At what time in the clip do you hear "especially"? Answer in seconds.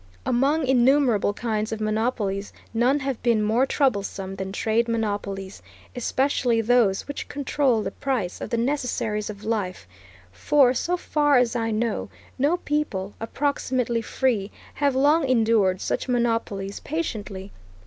5.95-6.59